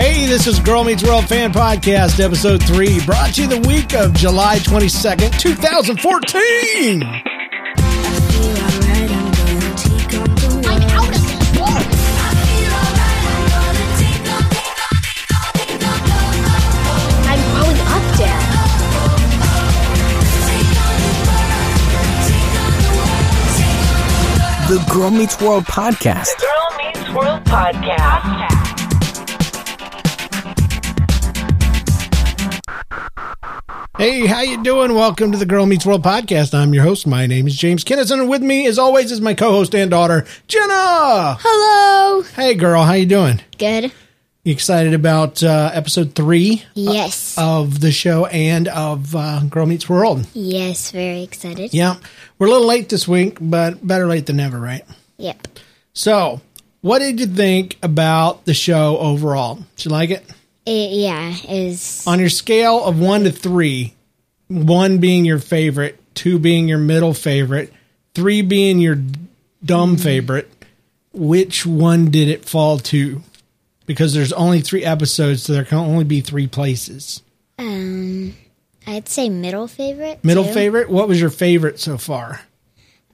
[0.00, 3.92] Hey, this is Girl Meets World Fan Podcast, episode three, brought to you the week
[3.92, 7.02] of July 22nd, 2014.
[17.26, 18.46] I'm growing up, Dad.
[24.70, 26.40] The Girl Meets World podcast.
[26.40, 28.69] Girl Meets World podcast.
[34.00, 34.94] Hey, how you doing?
[34.94, 36.54] Welcome to the Girl Meets World Podcast.
[36.54, 37.06] I'm your host.
[37.06, 40.24] My name is James Kinnison, and with me, as always, is my co-host and daughter,
[40.48, 41.36] Jenna.
[41.38, 42.22] Hello.
[42.34, 43.42] Hey, girl, how you doing?
[43.58, 43.92] Good.
[44.42, 47.34] You excited about uh, episode three Yes.
[47.36, 50.26] of the show and of uh, Girl Meets World?
[50.32, 51.74] yes, very excited.
[51.74, 51.96] Yeah,
[52.38, 54.82] we're a little late this week, but better late than never, right?
[55.18, 55.46] Yep.
[55.92, 56.40] So,
[56.80, 59.56] what did you think about the show overall?
[59.76, 60.24] Did you like it?
[60.66, 63.94] It, yeah, is On your scale of one to three,
[64.48, 67.72] one being your favorite, two being your middle favorite,
[68.14, 68.98] three being your
[69.64, 70.50] dumb favorite,
[71.12, 73.22] which one did it fall to?
[73.86, 77.22] Because there's only three episodes, so there can only be three places.
[77.58, 78.34] um
[78.86, 80.24] I'd say middle favorite.
[80.24, 80.52] Middle too.
[80.52, 80.90] favorite?
[80.90, 82.40] What was your favorite so far?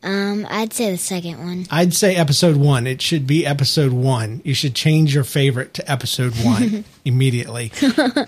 [0.02, 1.66] Um, I'd say the second one.
[1.70, 2.86] I'd say episode one.
[2.86, 4.40] It should be episode one.
[4.44, 7.72] You should change your favorite to episode one immediately.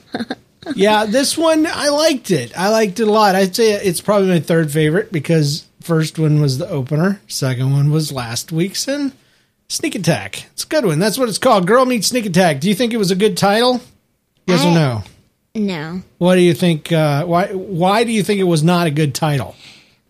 [0.75, 2.59] yeah, this one I liked it.
[2.59, 3.35] I liked it a lot.
[3.35, 7.91] I'd say it's probably my third favorite because first one was the opener, second one
[7.91, 9.13] was last week's, and
[9.69, 10.47] Sneak Attack.
[10.53, 10.99] It's a good one.
[10.99, 11.67] That's what it's called.
[11.67, 12.61] Girl Meets Sneak Attack.
[12.61, 13.81] Do you think it was a good title?
[14.47, 15.03] Yes or no?
[15.55, 16.03] No.
[16.17, 16.91] What do you think?
[16.91, 17.49] Uh, why?
[17.53, 19.55] Why do you think it was not a good title?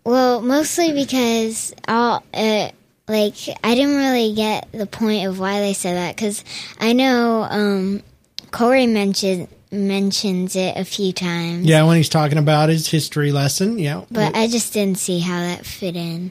[0.09, 2.71] Well, mostly because I'll uh,
[3.09, 6.45] like I didn't really get the point of why they said that because
[6.81, 8.03] I know um
[8.51, 11.67] Corey mentioned mentions it a few times.
[11.67, 13.79] Yeah, when he's talking about his history lesson.
[13.79, 16.31] Yeah, But I just didn't see how that fit in.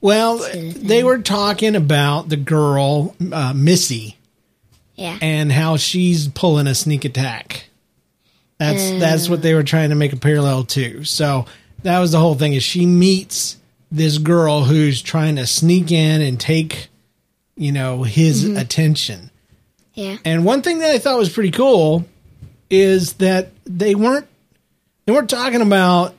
[0.00, 4.16] Well, they were talking about the girl, uh, Missy,
[4.94, 5.18] Yeah.
[5.20, 7.66] and how she's pulling a sneak attack.
[8.56, 11.04] That's that's what they were trying to make a parallel to.
[11.04, 11.44] So
[11.82, 12.52] that was the whole thing.
[12.54, 13.56] Is she meets
[13.90, 16.88] this girl who's trying to sneak in and take,
[17.56, 19.30] you know, his attention.
[19.94, 20.16] yeah.
[20.24, 22.04] And one thing that I thought was pretty cool
[22.70, 24.26] is that they weren't
[25.06, 26.14] they weren't talking about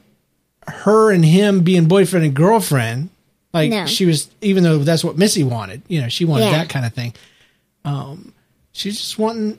[0.67, 3.09] her and him being boyfriend and girlfriend.
[3.53, 3.85] Like No.
[3.87, 5.81] she was, even though that's what Missy wanted.
[5.87, 6.51] You know, she wanted Yeah.
[6.53, 7.13] that kind of thing.
[7.85, 8.33] Um,
[8.71, 9.57] she's just wanting,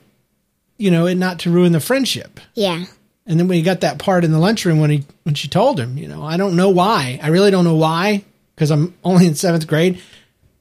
[0.77, 2.39] you know, it not to ruin the friendship.
[2.55, 2.85] Yeah.
[3.27, 5.79] And then when he got that part in the lunchroom when he when she told
[5.79, 7.19] him, you know, I don't know why.
[7.21, 8.23] I really don't know why
[8.55, 10.01] because I'm only in seventh grade.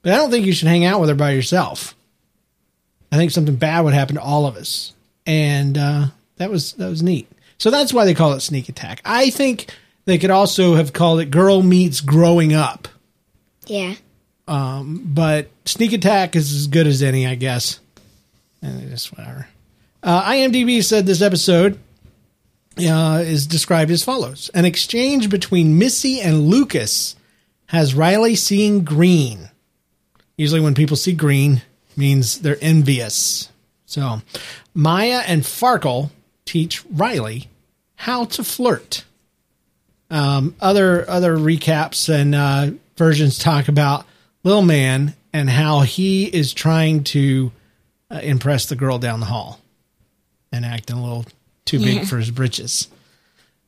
[0.03, 1.95] But I don't think you should hang out with her by yourself.
[3.13, 4.93] I think something bad would happen to all of us,
[5.27, 6.07] and uh,
[6.37, 7.29] that was that was neat.
[7.59, 9.03] So that's why they call it sneak attack.
[9.05, 9.67] I think
[10.07, 12.89] they could also have called it girl meets growing up,
[13.67, 13.95] Yeah.
[14.47, 17.81] but sneak attack is as good as any, I guess.
[18.63, 19.49] And just whatever.
[20.03, 21.79] Uh, IMDb said this episode
[22.79, 27.17] uh, is described as follows: An exchange between Missy and Lucas
[27.67, 29.51] has Riley seeing green.
[30.37, 31.63] Usually, when people see green,
[31.97, 33.51] means they're envious.
[33.87, 34.23] So,
[34.75, 36.11] Maya and Farkle
[36.45, 37.49] teach Riley
[37.97, 39.05] how to flirt.
[40.11, 44.07] Um, other other recaps and uh, versions talk about
[44.43, 47.53] Little Man and how he is trying to
[48.11, 49.61] uh, impress the girl down the hall
[50.51, 51.27] and acting a little
[51.71, 52.89] too big for his britches.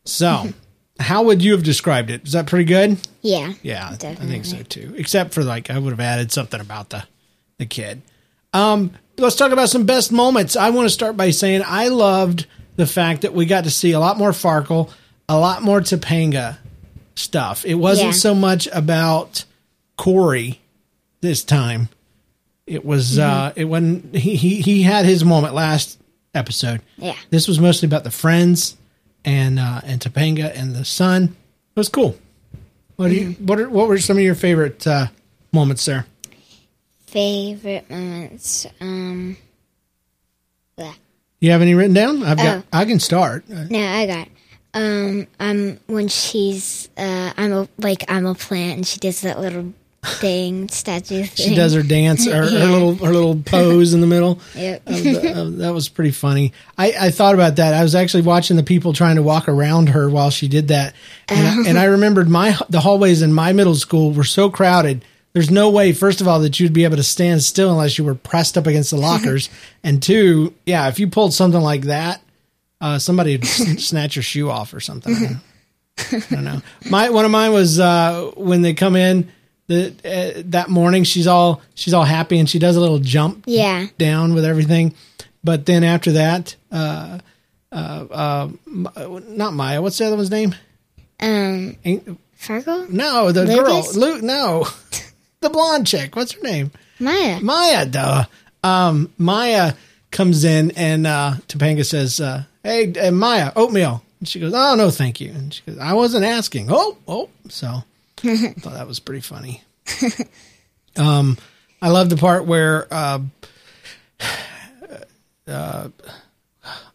[0.05, 0.49] So,
[0.99, 2.25] how would you have described it?
[2.27, 2.99] Is that pretty good?
[3.23, 3.53] Yeah.
[3.63, 4.95] Yeah, I think so too.
[4.97, 7.05] Except for like I would have added something about the
[7.59, 8.03] the kid.
[8.53, 10.57] Um, let's talk about some best moments.
[10.57, 12.47] I want to start by saying I loved
[12.77, 14.91] the fact that we got to see a lot more Farkle,
[15.29, 16.59] a lot more Topanga
[17.15, 17.65] stuff.
[17.65, 18.13] It wasn't Yeah.
[18.13, 19.45] so much about
[19.97, 20.61] Corey
[21.21, 21.89] this time.
[22.67, 25.99] It was uh it wasn't he, he he had his moment last
[26.35, 26.81] episode.
[26.97, 27.17] Yeah.
[27.31, 28.77] This was mostly about the friends
[29.25, 31.25] and uh and Topanga and the son.
[31.75, 32.17] It was cool.
[32.97, 35.07] What do you what are, what were some of your favorite uh
[35.53, 36.07] moments there?
[37.07, 38.67] Favorite moments.
[38.81, 39.37] Um.
[40.77, 40.95] blah.
[41.41, 42.23] You have any written down?
[42.23, 42.65] I've got Oh.
[42.73, 43.45] I can start.
[43.53, 44.27] Uh, No, I got.
[44.27, 44.33] It.
[44.75, 45.27] Um.
[45.39, 45.79] Um.
[45.87, 46.89] When she's.
[46.97, 47.33] Uh.
[47.37, 48.05] I'm a like.
[48.11, 49.75] I'm a plant, and she does that little
[50.05, 51.25] thing statue.
[51.25, 51.47] Thing.
[51.49, 54.41] She does her dance or her little her little pose in the middle.
[54.55, 54.83] Yep.
[54.87, 56.53] of the- of- that was pretty funny.
[56.77, 57.75] I, I thought about that.
[57.75, 60.95] I was actually watching the people trying to walk around her while she did that,
[61.29, 65.05] and, I, and I remembered my the hallways in my middle school were so crowded
[65.33, 68.05] there's no way, first of all, that you'd be able to stand still unless you
[68.05, 69.49] were pressed up against the lockers.
[69.83, 72.21] and two, yeah, if you pulled something like that,
[72.83, 75.41] uh, somebody would snatch your shoe off or something.
[75.99, 76.61] I don't know.
[76.91, 79.31] My one of mine was uh, when they come in
[79.69, 81.05] the uh, that morning.
[81.05, 83.87] She's all she's all happy and she does a little jump Yeah.
[83.99, 84.95] down with everything.
[85.45, 87.19] But then after that, uh,
[87.73, 88.49] uh, uh,
[89.29, 89.83] not Maya.
[89.83, 90.55] What's the other one's name?
[91.21, 92.87] Um, Ain't, Fargo?
[92.89, 93.93] no, the Lucas?
[93.97, 94.01] girl.
[94.13, 94.23] Luke.
[94.23, 94.67] No,
[95.41, 96.15] the blonde chick.
[96.17, 96.71] What's her name?
[97.01, 97.41] Maya.
[97.41, 97.87] Maya.
[97.87, 98.25] Duh.
[98.65, 99.75] Um, Maya
[100.11, 104.75] comes in and uh, Topanga says, uh, "Hey, uh, Maya, oatmeal." And she goes, "Oh
[104.77, 107.29] no, thank you." And she goes, "I wasn't asking." Oh, oh.
[107.49, 107.83] So
[108.25, 109.63] I thought that was pretty funny.
[110.97, 111.37] um,
[111.81, 113.21] I love the part where uh,
[115.47, 115.89] uh,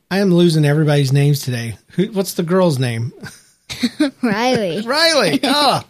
[0.10, 1.78] I am losing everybody's names today.
[1.92, 3.12] Who, what's the girl's name?
[4.24, 4.82] Riley.
[4.86, 5.40] Riley.
[5.44, 5.84] Oh,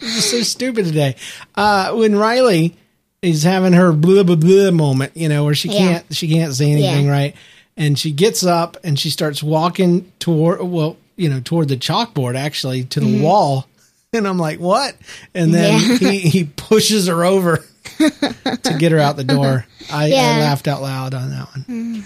[0.00, 1.16] so stupid today.
[1.54, 2.76] Uh, when Riley
[3.22, 6.72] is having her blah blah blah moment, you know, where she can't she can't say
[6.72, 7.12] anything Yeah.
[7.12, 7.36] right,
[7.76, 12.34] and she gets up and she starts walking toward well, you know, toward the chalkboard
[12.36, 13.66] actually to the wall,
[14.12, 14.96] and I'm like, what?
[15.34, 15.80] And then.
[15.80, 16.10] Yeah.
[16.10, 17.64] he he pushes her over
[17.98, 19.66] to get her out the door.
[19.90, 22.04] I, I laughed out loud on that one.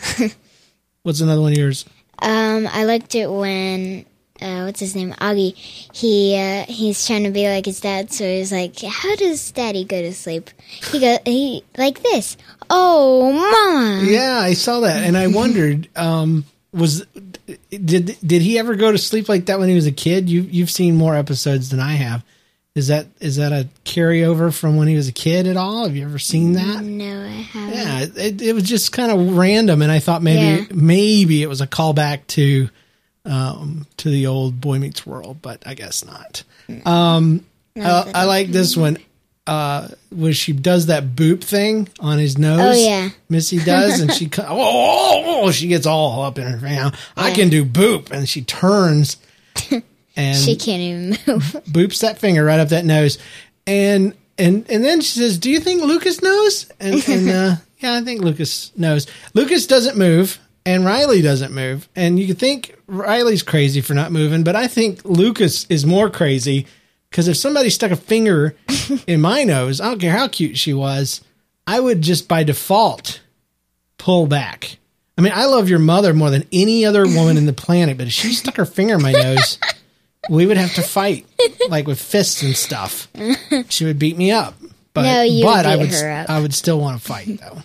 [1.02, 1.84] What's another one of yours?
[2.18, 4.06] Um, I liked it when
[4.40, 5.54] uh, what's his name, Augie.
[5.94, 9.84] He uh, he's trying to be like his dad, so he's like, "How does Daddy
[9.84, 10.50] go to sleep?"
[10.90, 12.36] He go he like this.
[12.68, 14.04] Oh, Mama.
[14.10, 17.06] Yeah, I saw that, and I wondered, um, was
[17.70, 20.28] did did he ever go to sleep like that when he was a kid?
[20.28, 22.24] You you've seen more episodes than I have.
[22.74, 25.84] Is that is that a carryover from when he was a kid at all?
[25.86, 26.82] Have you ever seen that?
[26.82, 27.74] No, I haven't.
[27.74, 30.66] Yeah, it, it was just kind of random, and I thought maybe Yeah.
[30.74, 32.68] maybe it was a callback to
[33.24, 36.42] um, to the old Boy Meets World, but I guess not.
[36.84, 37.44] Um,
[37.76, 38.98] I, I like this one.
[39.46, 42.60] Uh, where she does that boop thing on his nose.
[42.60, 43.10] Oh, yeah.
[43.28, 46.66] Missy does, and she oh, oh, oh, she gets all up in her.
[46.66, 49.18] You know, I can do boop, and she turns
[50.16, 51.42] and She can't even move.
[51.68, 53.18] boops that finger right up that nose,
[53.66, 57.94] and and and then she says, "Do you think Lucas knows?" And, and uh, yeah,
[57.94, 59.06] I think Lucas knows.
[59.34, 64.12] Lucas doesn't move, and Riley doesn't move, and you could think Riley's crazy for not
[64.12, 66.66] moving, but I think Lucas is more crazy
[67.14, 68.56] because if somebody stuck a finger
[69.06, 71.20] in my nose, I don't care how cute she was,
[71.64, 73.20] I would just by default
[73.98, 74.78] pull back.
[75.16, 78.08] I mean, I love your mother more than any other woman in the planet, but
[78.08, 79.60] if she stuck her finger in my nose,
[80.28, 81.24] we would have to fight
[81.68, 83.06] like with fists and stuff.
[83.68, 84.56] She would beat me up.
[84.92, 86.28] But No, you but I would her up.
[86.30, 87.62] I would still want to fight though.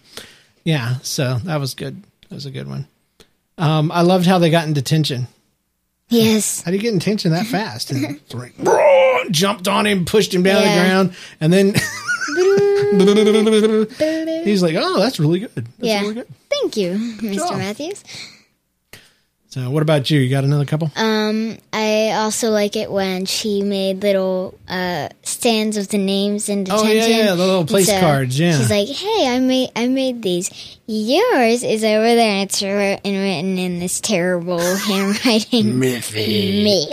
[0.64, 2.04] Yeah, so that was good.
[2.30, 2.88] That was a good one.
[3.58, 5.28] Um, I loved how they got in detention.
[6.08, 6.62] yes.
[6.62, 7.92] How do you get in detention that fast?
[8.32, 10.76] Like, "Bro," jumped on him, pushed him down Yeah.
[10.76, 11.76] the ground, and then
[14.46, 15.52] he's like, "Oh, that's really good.
[15.56, 16.02] That's Yeah.
[16.02, 16.92] really good." Thank you,
[17.22, 17.36] Mr.
[17.36, 17.58] job.
[17.58, 18.04] Matthews.
[19.52, 20.20] So, what about you?
[20.20, 20.92] You got another couple?
[20.96, 26.66] Um, I also like it when she made little uh, stands of the names in
[26.66, 26.88] detention.
[26.88, 28.56] Oh, yeah, yeah, the little place cards, yeah.
[28.60, 30.52] she's like, "Hey, I made I made these.
[30.86, 36.88] Yours is over there, and it's written in this terrible handwriting." Me.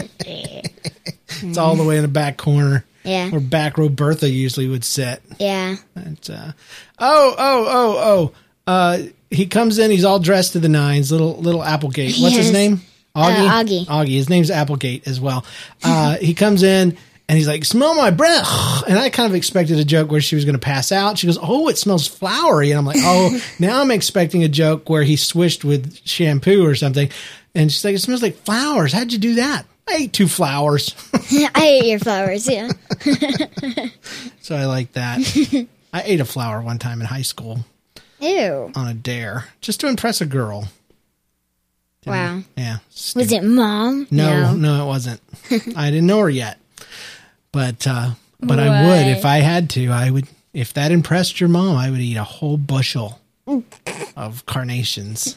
[1.43, 2.85] It's all the way in the back corner.
[3.05, 3.31] Yeah.
[3.31, 5.23] Where back row Bertha usually would sit.
[5.39, 5.77] Yeah.
[5.95, 6.53] And, uh,
[6.99, 8.33] oh, oh, oh,
[8.67, 8.73] oh.
[8.73, 8.99] Uh,
[9.31, 9.91] he comes in.
[9.93, 11.13] He's all dressed to the nines.
[11.13, 12.17] Little little Applegate.
[12.19, 12.53] What's his Yes.
[12.53, 12.81] name?
[13.15, 13.49] Augie.
[13.49, 13.87] Uh, Augie.
[13.87, 14.15] Augie.
[14.17, 15.45] His name's Applegate as well.
[15.85, 16.97] Uh, he comes in
[17.29, 18.47] and he's like, "Smell my breath."
[18.89, 21.19] And I kind of expected a joke where she was going to pass out.
[21.19, 24.89] She goes, "Oh, it smells flowery." And I'm like, "Oh, now I'm expecting a joke
[24.91, 27.09] where he swished with shampoo or something."
[27.55, 28.93] And she's like, "It smells like flowers.
[28.93, 30.95] How'd you do that?" I ate two flowers.
[31.15, 32.49] I ate your flowers.
[32.49, 32.71] Yeah.
[34.41, 35.69] so I like that.
[35.93, 37.65] I ate a flower one time in high school.
[38.19, 38.73] Ew.
[38.75, 40.69] on a dare just to impress a girl.
[42.07, 42.41] Wow.
[42.57, 42.79] Yeah.
[43.15, 44.07] Was it mom?
[44.11, 45.21] No, no, it wasn't.
[45.77, 46.59] I didn't know her yet.
[47.53, 49.89] But uh but I would if I had to.
[49.89, 53.21] I would if that impressed your mom, I would eat a whole bushel
[54.17, 55.37] of carnations.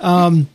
[0.00, 0.48] um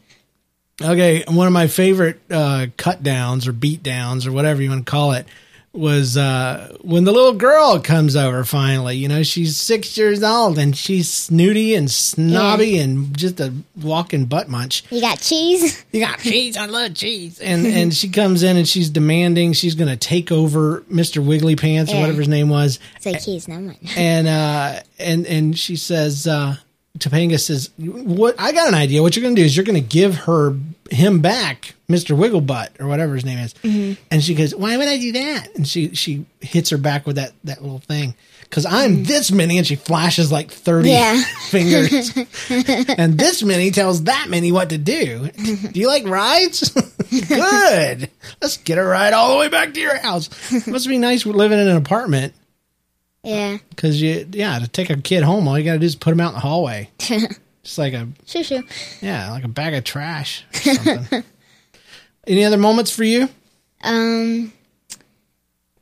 [0.82, 4.86] okay, one of my favorite uh cut downs or beat downs or whatever you want
[4.86, 5.26] to call it
[5.72, 10.58] was uh when the little girl comes over finally you know she's six years old
[10.58, 15.86] and she's snooty and snobby and just a walking butt munch You got cheese?
[15.92, 16.58] you got cheese.
[16.58, 17.40] I love cheese.
[17.40, 21.24] And and she comes in and she's demanding she's going to take over Mr.
[21.24, 22.80] Wiggly Pants or whatever his name was.
[22.96, 23.78] It's like he's not mine.
[23.96, 26.56] And uh and and she says uh
[26.98, 29.02] Topanga says, "What I got an idea.
[29.02, 30.56] What you're going to do is you're going to give her
[30.90, 34.02] him back, Mister Wigglebutt or whatever his name is, mm-hmm.
[34.10, 37.18] and she goes, "Why would I do that?" And she she hits her back with
[37.18, 39.04] that that little thing because I'm mm-hmm.
[39.04, 41.22] this many, and she flashes like thirty Yeah.
[41.50, 42.12] fingers,
[42.50, 45.30] and this many tells that many what to do.
[45.30, 45.68] Mm-hmm.
[45.68, 46.70] Do you like rides?
[47.28, 48.10] Good.
[48.42, 50.30] Let's get a ride all the way back to your house.
[50.68, 52.34] Must be nice living in an apartment
[53.24, 53.58] Yeah.
[53.70, 56.14] because you yeah to take a kid home, all you got to do is put
[56.14, 56.90] him out in the hallway.
[57.00, 58.64] Just like a Sure, sure.
[59.02, 60.46] yeah, like a bag of trash.
[61.12, 61.24] Or.
[62.28, 63.28] Any other moments for you?
[63.84, 64.54] Um,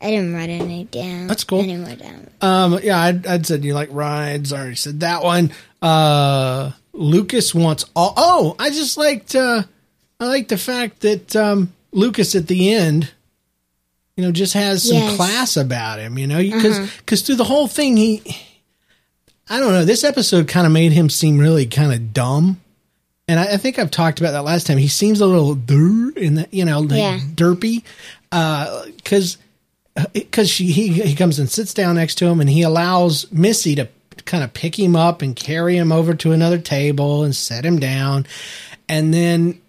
[0.01, 1.27] I didn't write any down.
[1.27, 1.59] That's cool.
[1.61, 2.29] Any more down.
[2.41, 4.53] Um, yeah, I'd, I'd said you like rides.
[4.53, 5.51] I already said that one.
[5.81, 8.13] Uh, Lucas wants all.
[8.15, 9.35] Oh, I just liked.
[9.35, 9.63] Uh,
[10.19, 13.11] I like the fact that um, Lucas at the end,
[14.17, 15.15] you know, just has some Yes.
[15.15, 16.17] class about him.
[16.17, 17.15] You know, because uh-huh.
[17.15, 18.21] through the whole thing, he,
[19.47, 22.59] I don't know, this episode kind of made him seem really kind of dumb.
[23.29, 24.77] And I, I think I've talked about that last time.
[24.77, 25.51] He seems a little
[26.17, 27.19] in the, you know, like Yeah.
[27.35, 27.83] derpy,
[28.31, 29.37] uh, because
[30.13, 33.31] because uh, she he he comes and sits down next to him and he allows
[33.31, 33.87] Missy to
[34.25, 37.79] kind of pick him up and carry him over to another table and set him
[37.79, 38.25] down
[38.89, 39.61] and then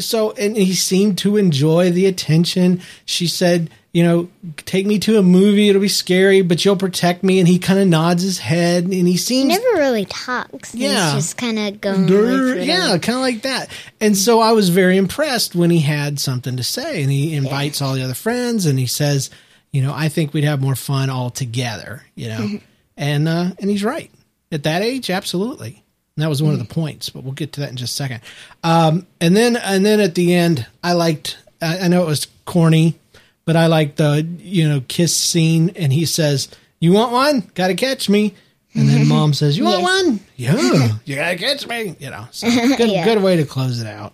[0.00, 4.28] so and he seemed to enjoy the attention she said you know
[4.66, 7.80] take me to a movie it'll be scary but you'll protect me and he kind
[7.80, 10.74] of nods his head and he He seems never really talks.
[10.74, 11.14] Yeah.
[11.14, 13.70] He's just kind of going Dur- with yeah, kind of like that.
[13.98, 17.80] And so I was very impressed when he had something to say and he invites
[17.80, 19.30] all the other friends and he says,
[19.72, 22.60] you know, I think we'd have more fun all together, you know.
[22.98, 24.10] and uh and he's right.
[24.52, 25.82] At that age, absolutely.
[26.16, 27.96] And that was one of the points, but we'll get to that in just a
[27.96, 28.20] second.
[28.62, 32.26] Um and then and then at the end, I liked I, I know it was
[32.44, 32.98] corny,
[33.46, 36.48] but I like the, you know, kiss scene and he says,
[36.80, 37.50] "You want one?
[37.54, 38.34] Got to catch me."
[38.74, 40.04] And then mom says, "You want Yes.
[40.04, 40.20] one?
[40.36, 43.04] Yeah, you gotta catch me." You know, so good, Yeah.
[43.06, 44.12] good way to close it out.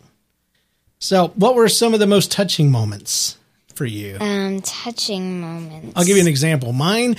[1.00, 3.36] So, what were some of the most touching moments
[3.74, 4.18] for you?
[4.20, 5.92] Um, touching moments.
[5.96, 6.72] I'll give you an example.
[6.72, 7.16] Mine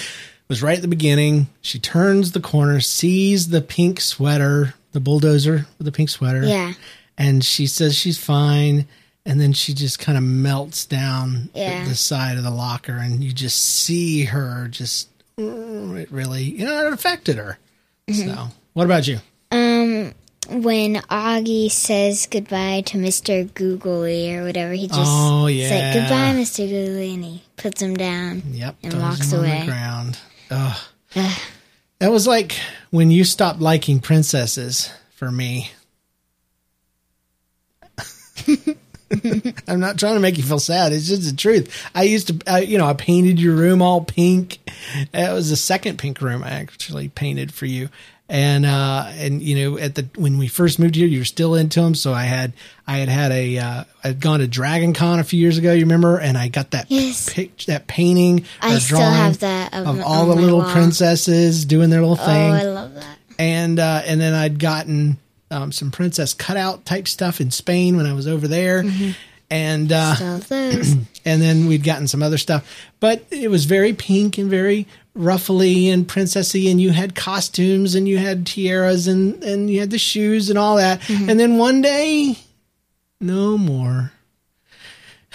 [0.47, 1.47] was right at the beginning.
[1.61, 6.43] She turns the corner, sees the pink sweater, the bulldozer with the pink sweater.
[6.45, 6.73] Yeah.
[7.17, 8.87] And she says she's fine.
[9.25, 11.87] And then she just kind of melts down the- Yeah.
[11.87, 16.65] the, side of the locker, and you just see her just, mm, it really, you
[16.65, 17.57] know, it affected her.
[18.07, 18.29] Mm-hmm.
[18.29, 19.19] So, what about you?
[19.49, 20.13] Um,
[20.49, 23.51] when Augie says goodbye to Mr.
[23.53, 25.69] Googly or whatever, he just Oh, yeah.
[25.69, 26.67] like goodbye, Mr.
[26.69, 28.43] Googly, and he puts him down.
[28.51, 28.75] Yep.
[28.83, 29.61] And walks away.
[29.61, 30.17] the ground.
[30.51, 30.77] Ugh.
[31.99, 32.57] that was like
[32.91, 35.71] when you stopped liking princesses for me.
[39.67, 40.91] I'm not trying to make you feel sad.
[40.93, 41.85] It's just the truth.
[41.93, 44.59] I used to, I, you know, I painted your room all pink.
[45.13, 47.89] It was the second pink room I actually painted for you.
[48.29, 51.53] And, uh, and, you know, at the, when we first moved here, you were still
[51.55, 51.93] into them.
[51.93, 52.53] So I had,
[52.87, 55.81] I had had a, uh, I'd gone to Dragon Con a few years ago, you
[55.81, 56.17] remember?
[56.19, 57.31] And I got that, Yes.
[57.31, 60.71] pic, that painting I still drawing have that of- of all the little wall.
[60.71, 63.17] princesses doing their little Oh, thing I love that.
[63.37, 65.17] and uh, and then I'd gotten
[65.53, 68.83] um, some princess cutout type stuff in Spain when I was over there,
[69.49, 70.93] and uh, Still have those.
[71.25, 72.67] and then we'd gotten some other stuff,
[72.99, 78.07] but it was very pink and very ruffly and princessy, and you had costumes and
[78.07, 81.81] you had tiaras and and you had the shoes and all that, and then one
[81.81, 82.37] day,
[83.21, 84.11] no more.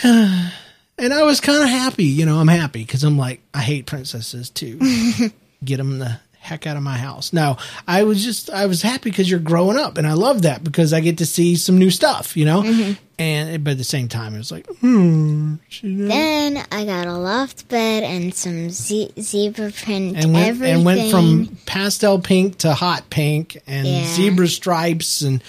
[1.01, 2.41] And I was kind of happy, you know.
[2.41, 4.81] I'm happy because I'm like, I hate princesses too.
[5.65, 7.33] Get them the heck out of my house.
[7.33, 10.65] No, I was just, I was happy because you're growing up, and I love that
[10.65, 12.95] because I get to see some new stuff, you know.
[13.21, 17.69] And but at the same time, it was like, hmm, then I got a loft
[17.69, 20.75] bed and some ze- zebra print and went everything.
[20.77, 24.05] and went from pastel pink to hot pink and Yeah.
[24.07, 25.43] zebra stripes and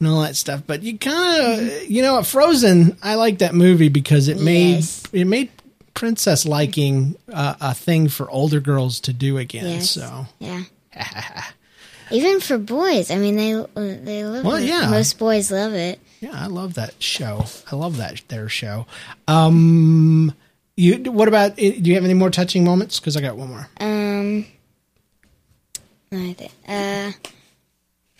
[0.00, 0.62] and all that stuff.
[0.66, 4.76] But you kind of, you know, at Frozen, I like that movie because it made
[4.76, 5.02] Yes.
[5.12, 5.50] it made
[5.94, 9.64] princess liking uh, a thing for older girls to do again.
[9.66, 9.90] Yes.
[9.90, 10.62] So Yeah.
[12.10, 14.64] Even for boys, I mean, they they love Well, it.
[14.64, 14.90] yeah.
[14.90, 15.98] Most boys love it.
[16.20, 17.44] yeah, I love that show.
[17.72, 18.86] I love that their show.
[19.26, 20.34] Um,
[20.76, 21.56] you what about?
[21.56, 23.00] Do you have any more touching moments?
[23.00, 23.68] Because I got one more.
[23.80, 24.44] Um,
[26.12, 27.12] I think, uh,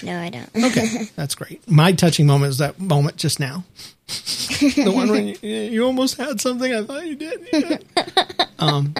[0.04, 0.48] no, I don't.
[0.54, 1.68] Okay, that's great.
[1.68, 3.64] My touching moment is that moment just now.
[4.06, 7.48] the one when you, you almost had something I thought you did.
[7.52, 7.78] Yeah.
[8.56, 8.94] Um,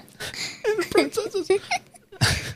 [0.66, 1.48] and the princesses.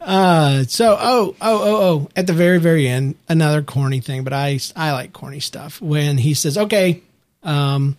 [0.00, 4.32] uh, so oh oh oh oh, at the very very end, another corny thing, but
[4.32, 5.80] I I like corny stuff.
[5.80, 7.00] When he says, "Okay,"
[7.44, 7.96] um,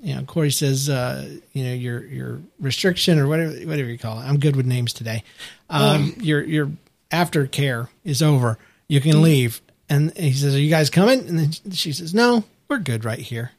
[0.00, 4.18] you know, Corey says, uh, you know, your your restriction or whatever whatever you call
[4.20, 4.24] it.
[4.24, 5.24] I'm good with names today.
[5.68, 6.70] Um, your your
[7.10, 8.58] aftercare is over.
[8.88, 9.60] You can leave.
[9.88, 13.18] And he says, "Are you guys coming?" And then she says, "No, we're good right
[13.18, 13.52] here.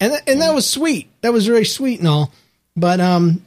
[0.00, 1.08] And th- and that was sweet.
[1.22, 2.32] That was very sweet and all.
[2.76, 3.46] But um,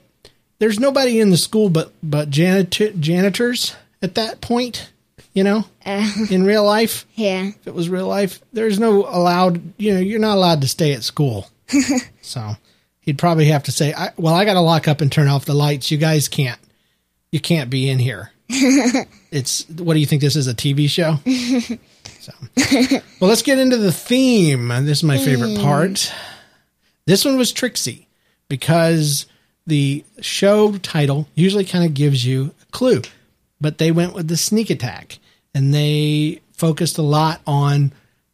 [0.60, 4.90] there's nobody in the school but but janit- janitors at that point.
[5.32, 7.50] You know, in real life, Yeah.
[7.50, 9.62] if it was real life, there's no allowed.
[9.78, 11.48] You know, you're not allowed to stay at school.
[12.22, 12.56] so
[13.02, 15.46] he'd probably have to say, I, "Well, I got to lock up and turn off
[15.46, 15.92] the lights.
[15.92, 16.60] You guys can't.
[17.32, 18.32] You can't be in here."
[19.32, 21.20] it's what do you think this is a TV show?
[22.20, 22.34] so,
[23.20, 24.70] well, let's get into the theme.
[24.86, 26.12] This is my favorite part.
[27.06, 28.08] This one was Trixie
[28.48, 29.28] because
[29.68, 33.04] the show title usually kind of gives you a clue,
[33.62, 35.20] but they went with the sneak attack
[35.54, 37.92] and they focused a lot on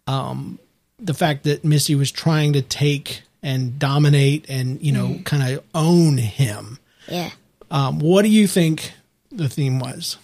[0.08, 0.60] um,
[0.98, 5.64] the fact that Missy was trying to take and dominate and, you know, kind of
[5.76, 6.80] own him.
[7.10, 7.32] Yeah.
[7.70, 8.94] Um, what do you think
[9.38, 10.18] the theme was?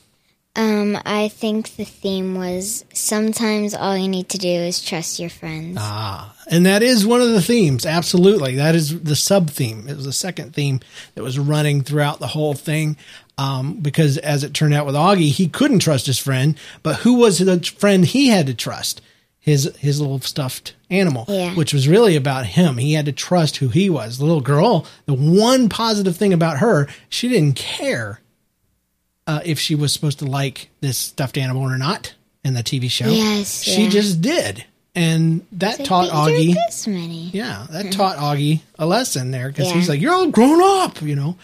[0.54, 5.30] Um, I think the theme was sometimes all you need to do is trust your
[5.30, 5.78] friends.
[5.80, 7.86] Ah, and that is one of the themes.
[7.86, 8.56] Absolutely.
[8.56, 9.88] That is the sub theme.
[9.88, 10.82] It was the second theme
[11.16, 12.98] that was running throughout the whole thing.
[13.38, 17.14] Um, because as it turned out with Augie, he couldn't trust his friend, but who
[17.16, 19.02] was the friend he had to trust?
[19.40, 21.56] His, his little stuffed animal, Yeah.
[21.56, 22.78] which was really about him.
[22.78, 24.20] He had to trust who he was.
[24.20, 28.20] The little girl, the one positive thing about her, she didn't care
[29.28, 32.14] uh, if she was supposed to like this stuffed animal or not
[32.44, 33.08] in the TV show.
[33.08, 33.90] Yes, She yeah.
[33.90, 34.66] just did.
[34.94, 36.54] And that Like, taught Augie.
[36.54, 37.30] this many.
[37.32, 39.74] Yeah, that taught Augie a lesson there because Yeah.
[39.76, 41.38] he's like, "You're all grown up," you know.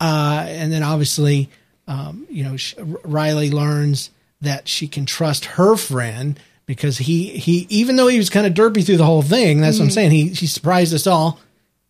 [0.00, 1.50] Uh, and then obviously,
[1.88, 7.66] um, you know, sh- Riley learns that she can trust her friend because he he
[7.68, 9.60] even though he was kind of derpy through the whole thing.
[9.60, 10.10] That's what I'm saying.
[10.12, 11.38] He he surprised us all,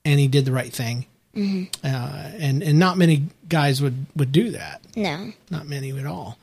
[0.05, 1.07] and he did the right thing.
[1.37, 4.81] Uh, and and not many guys would would do that.
[4.97, 5.33] No.
[5.50, 6.38] Not many at all.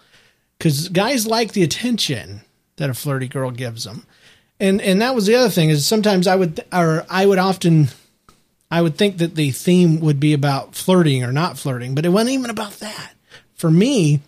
[0.58, 2.42] Because guys like the attention
[2.78, 4.06] that a flirty girl gives them.
[4.60, 7.90] And and that was the other thing is sometimes I would or I would often
[8.72, 12.10] I would think that the theme would be about flirting or not flirting, but it
[12.10, 13.14] wasn't even about that.
[13.56, 14.22] For me,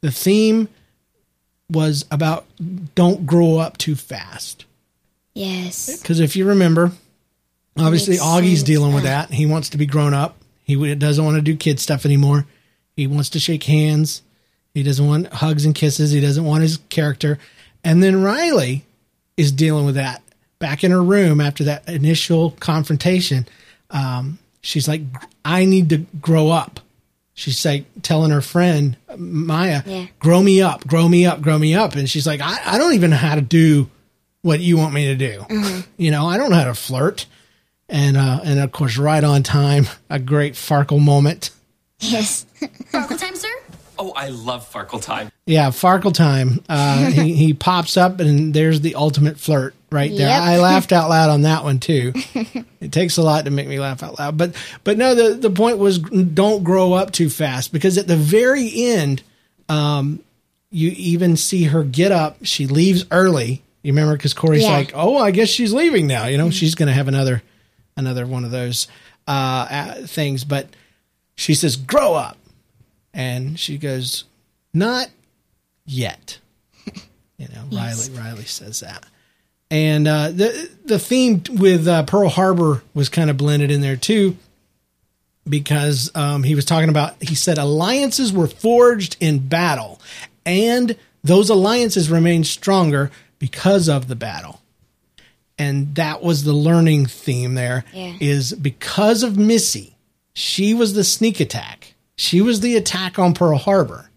[0.00, 0.68] the theme
[1.70, 2.46] was about
[2.94, 4.64] don't grow up too fast.
[5.34, 6.00] Yes.
[6.00, 6.92] Because if you remember,
[7.76, 9.30] obviously Augie's dealing with that.
[9.30, 10.36] He wants to be grown up.
[10.64, 12.46] He doesn't want to do kid stuff anymore.
[13.00, 14.20] He wants to shake hands.
[14.74, 16.10] He doesn't want hugs and kisses.
[16.10, 17.38] He doesn't want his character.
[17.82, 18.84] And then Riley
[19.36, 20.22] is dealing with that
[20.58, 23.46] back in her room after that initial confrontation.
[23.90, 25.00] Um, she's like,
[25.44, 26.80] I need to grow up.
[27.32, 30.06] She's like telling her friend Maya, Yeah.
[30.18, 31.94] grow me up, grow me up, grow me up.
[31.94, 33.88] And she's like, I, I don't even know how to do
[34.42, 35.82] what you want me to do.
[35.96, 37.24] You know, I don't know how to flirt.
[37.88, 41.50] And uh, and of course, right on time, a great Farkle moment.
[42.00, 42.46] Yes.
[42.92, 43.48] Farkle time, sir?
[43.98, 45.30] Oh, I love Farkle time.
[45.46, 46.64] Yeah, Farkle time.
[46.68, 50.28] Uh, he he pops up, and there's the ultimate flirt right there.
[50.28, 50.42] Yep.
[50.42, 52.12] I laughed out loud on that one too.
[52.80, 55.50] it takes a lot to make me laugh out loud, but but no, the the
[55.50, 59.22] point was don't grow up too fast because at the very end,
[59.68, 60.20] um,
[60.70, 62.38] you even see her get up.
[62.42, 63.62] She leaves early.
[63.82, 64.72] You remember because Corey's Yeah.
[64.72, 66.26] like, oh, I guess she's leaving now.
[66.26, 67.42] You know, she's going to have another
[67.96, 68.88] another one of those
[69.28, 69.30] uh,
[69.70, 70.68] uh, things, but
[71.40, 72.36] she says, grow up.
[73.14, 74.24] And she goes,
[74.74, 75.08] not
[75.86, 76.38] yet.
[77.38, 79.06] You know, Riley Riley says that.
[79.70, 83.96] And uh, the the theme with uh, Pearl Harbor was kind of blended in there
[83.96, 84.36] too,
[85.48, 87.14] because um, he was talking about.
[87.22, 90.00] He said alliances were forged in battle,
[90.44, 94.60] and those alliances remain stronger because of the battle.
[95.58, 97.84] And that was the learning theme there.
[97.94, 98.58] Is Yeah.
[98.60, 99.94] because of Missy,
[100.40, 101.94] she was the sneak attack.
[102.16, 104.10] She was the attack on Pearl Harbor.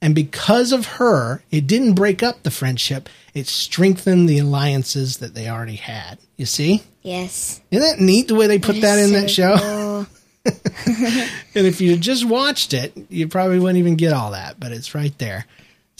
[0.00, 3.08] And because of her, it didn't break up the friendship.
[3.34, 6.18] It strengthened the alliances that they already had.
[6.36, 6.82] You see?
[7.02, 7.60] Yes.
[7.70, 9.56] Isn't that neat the way they put that in that show?
[9.58, 10.06] cool.
[11.54, 14.94] And if you just watched it, you probably wouldn't even get all that, but it's
[14.94, 15.44] right there.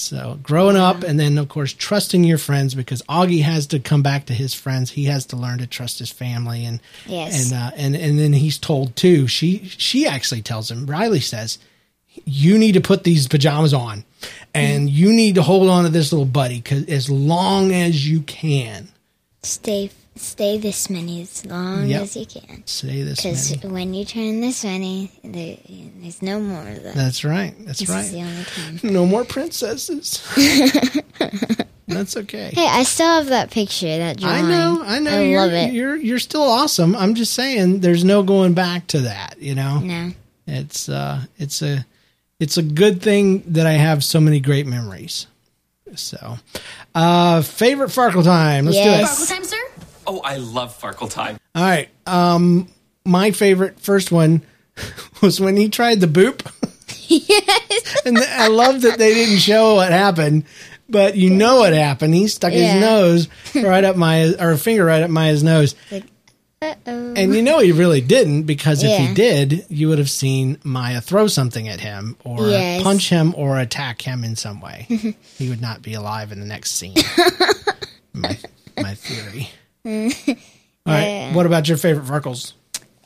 [0.01, 4.01] So growing up and then of course trusting your friends because Augie has to come
[4.03, 4.93] back to his friends.
[4.93, 7.51] He has to learn to trust his family and Yes.
[7.51, 9.27] and uh, and and then he's told too.
[9.27, 10.87] She she actually tells him.
[10.87, 11.59] Riley says,
[12.25, 14.05] "You need to put these pajamas on,
[14.55, 18.21] and you need to hold on to this little buddy cause as long as you
[18.21, 18.89] can."
[19.43, 22.03] Stay stay this many as long Yep.
[22.03, 22.63] as you can.
[22.67, 23.25] Stay this.
[23.25, 23.37] Many.
[23.37, 25.57] Because when you turn this many, there,
[26.01, 26.95] there's no more of that.
[26.95, 27.55] That's right.
[27.67, 28.05] That's this right.
[28.05, 28.81] is the only time.
[28.93, 30.23] No more princesses.
[31.89, 32.51] That's okay.
[32.53, 35.11] Hey, I still have that picture, that I know, I know.
[35.19, 35.73] I you're, love it.
[35.73, 36.95] You're you're still awesome.
[36.95, 39.37] I'm just saying, there's no going back to that.
[39.41, 40.13] You know, No.
[40.47, 41.87] it's uh, it's a
[42.39, 45.27] it's a good thing that I have so many great memories.
[45.95, 46.39] So,
[46.95, 48.67] uh, favorite Farkle time.
[48.67, 49.17] Let's Yes.
[49.17, 49.27] Do it.
[49.27, 49.78] Farkle time, sir?
[50.09, 51.39] Oh, I love Farkle time.
[51.55, 51.89] All right.
[52.07, 52.69] Um,
[53.05, 54.43] my favorite first one
[55.23, 56.41] was when he tried the boop.
[57.09, 58.03] yes.
[58.07, 60.45] and th- I love that they didn't show what happened,
[60.89, 62.15] but you know what happened.
[62.15, 62.73] He stuck Yeah.
[62.73, 67.15] his nose right up my or a finger right up Maya's nose, Uh oh.
[67.15, 71.01] and you know he really didn't because if he did, you would have seen Maya
[71.03, 72.83] throw something at him or Yes.
[72.83, 74.87] punch him or attack him in some way.
[75.39, 76.95] he would not be alive in the next scene.
[78.13, 78.39] my
[78.81, 79.51] my theory.
[79.89, 80.05] All
[80.87, 81.31] right.
[81.35, 82.53] What about your favorite Farkles?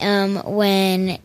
[0.00, 1.18] um, when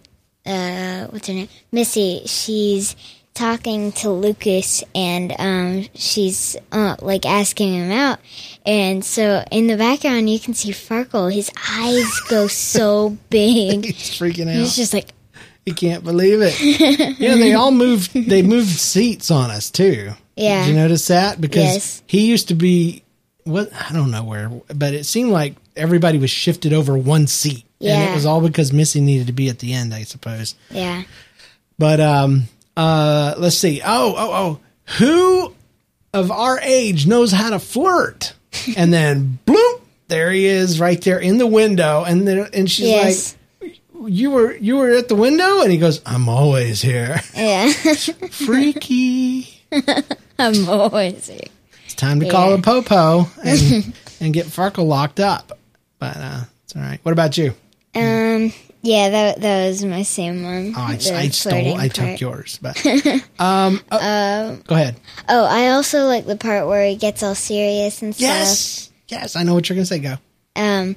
[0.46, 2.96] uh, what's her name, Missy, she's
[3.34, 8.20] talking to Lucas, and um, she's uh, like asking him out,
[8.65, 11.34] and so in the background you can see Farkle.
[11.34, 13.86] His eyes go so big.
[13.86, 14.56] He's freaking out.
[14.56, 15.10] He's just like,
[15.65, 16.60] He can't believe it.
[17.20, 18.13] yeah, they all moved.
[18.13, 20.12] They moved seats on us too.
[20.36, 20.65] Yeah.
[20.65, 21.41] Did you notice that?
[21.41, 22.04] Because Yes.
[22.06, 23.04] he used to be
[23.48, 27.66] what I don't know where, but it seemed like everybody was shifted over one seat,
[27.82, 30.56] and it was all because Missy needed to be at the end, I suppose.
[30.70, 31.04] yeah,
[31.80, 32.44] But um,
[32.76, 33.82] uh, let's see.
[33.84, 34.60] Oh, oh, oh.
[35.00, 35.54] Who
[36.14, 38.34] of our age knows how to flirt?
[38.76, 42.88] And then bloop, there he is, right there in the window, and then and she's
[42.88, 47.20] yes, like, "You were you were at the window," and he goes, "I'm always here."
[47.36, 47.72] yeah.
[48.32, 49.62] Freaky.
[50.40, 51.50] I'm always here.
[51.98, 52.56] Time to call Yeah.
[52.60, 55.58] a popo and and get Farkle locked up.
[56.00, 57.00] But uh, it's all right.
[57.04, 57.54] What about you?
[57.96, 60.74] Um, yeah, that that was my same one.
[60.78, 61.76] Oh, I, I stole.
[61.76, 62.78] I took yours, but
[63.40, 64.96] um, oh, go ahead.
[65.28, 68.22] Oh, I also like the part where he gets all serious and stuff.
[68.22, 69.36] Yes, yes.
[69.36, 70.00] I know what you're gonna say.
[70.00, 70.18] Go.
[70.56, 70.96] um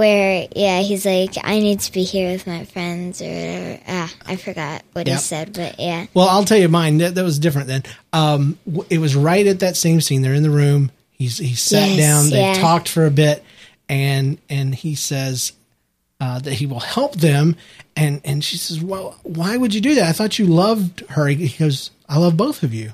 [0.00, 3.80] where yeah he's like i need to be here with my friends or whatever.
[3.86, 5.16] ah i forgot what Yep.
[5.16, 6.98] he said but yeah Well, I'll tell you mine.
[6.98, 7.82] That, that was different then.
[8.12, 8.58] Um,
[8.88, 10.22] it was right at that same scene.
[10.22, 10.90] They're in the room.
[11.12, 12.30] He's he sat Yes, down.
[12.30, 12.54] They yeah.
[12.54, 13.44] talked for a bit,
[13.88, 15.52] and and he says
[16.20, 17.56] uh, that he will help them.
[17.96, 20.08] And and she says, "Well, why would you do that?
[20.08, 22.92] I thought you loved her." He goes, "I love both of you,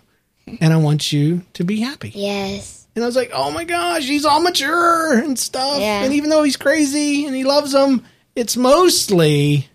[0.60, 4.04] and I want you to be happy." yes And I was like, "Oh my gosh,
[4.04, 6.02] he's all mature and stuff." Yeah.
[6.02, 8.04] And even though he's crazy and he loves them,
[8.34, 9.68] it's mostly,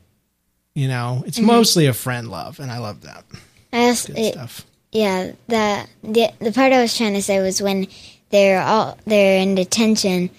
[0.76, 3.24] you know, it's mostly a friend love, and I love that
[3.72, 4.66] I also, good it, stuff.
[4.92, 7.88] yeah the, the the part i was trying to say was when
[8.30, 10.30] they're all they're in detention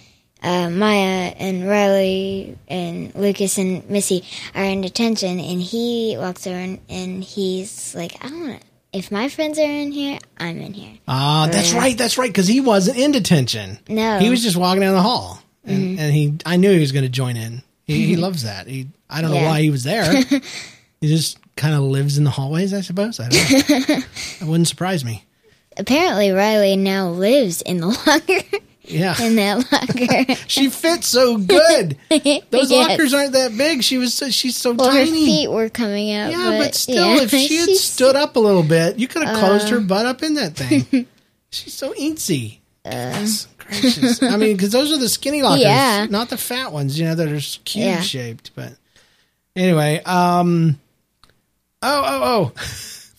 [0.43, 4.25] uh, Maya and Riley and Lucas and Missy
[4.57, 8.67] are in detention, and he walks over and, and he's like, "I don't want to.
[8.93, 11.97] If my friends are in here, I'm in here." Ah, that's right.
[11.97, 12.29] That's right.
[12.29, 13.79] Because he wasn't in detention.
[13.89, 14.19] No.
[14.19, 16.37] he was just walking down the hall, and, and he.
[16.45, 17.63] I knew he was going to join in.
[17.85, 18.67] He, he loves that.
[18.67, 18.89] He.
[19.09, 20.15] I don't know why he was there.
[21.01, 22.73] he just kind of lives in the hallways.
[22.75, 23.19] I suppose.
[23.21, 23.97] I don't know.
[24.41, 25.25] it wouldn't surprise me.
[25.77, 28.59] Apparently, Riley now lives in the locker.
[28.93, 30.35] Yeah, in that locker.
[30.49, 31.97] she fits so good.
[32.11, 32.89] Those Yes.
[32.89, 33.83] lockers aren't that big.
[33.83, 34.15] She was.
[34.15, 36.31] So, she's so Well, her feet were coming out.
[36.31, 39.23] yeah, but, still, yeah, if she had she's- stood up a little bit, you could
[39.25, 39.71] have closed Uh.
[39.77, 41.07] her butt up in that thing.
[41.51, 42.59] she's so eensy.
[42.85, 44.23] Goodness gracious.
[44.23, 45.69] I mean, because those are the skinny lockers, Uh.
[45.69, 46.07] Yeah.
[46.11, 46.99] not the fat ones.
[46.99, 48.01] You know that are cube Yeah.
[48.01, 48.51] shaped.
[48.55, 48.73] But
[49.57, 50.79] anyway, um,
[51.83, 52.61] oh oh oh,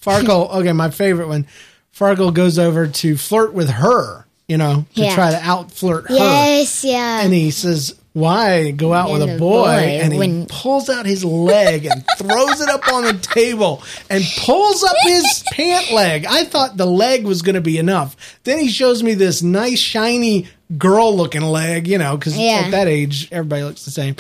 [0.04, 0.54] Farkle.
[0.56, 1.48] Okay, my favorite one.
[1.96, 4.23] Farkle goes over to flirt with her.
[4.54, 5.16] You know, to Yeah.
[5.16, 7.22] try to out flirt her Yes, yeah.
[7.24, 9.70] and he says, "Why go out with a boy?" boy,
[10.04, 14.24] and he when- pulls out his leg and throws it up on the table and
[14.38, 16.28] pulls up his pant leg.
[16.30, 18.16] I thought the leg was going to be enough.
[18.44, 20.46] Then he shows me this nice, shiny,
[20.78, 21.88] girl-looking leg.
[21.88, 22.62] You know, because Yeah.
[22.66, 24.18] at that age, everybody looks the same.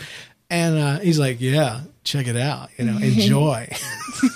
[0.49, 2.69] And uh, he's like, "Yeah, check it out.
[2.77, 3.67] You know, enjoy."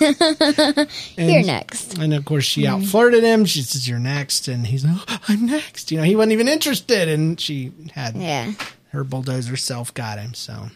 [1.16, 1.98] You're next.
[1.98, 3.44] And of course, she out flirted him.
[3.44, 6.48] She says, "You're next," and he's like, oh, "I'm next." You know, he wasn't even
[6.48, 8.52] interested, and she had Yeah.
[8.92, 10.34] her bulldozer self got him.
[10.34, 10.70] So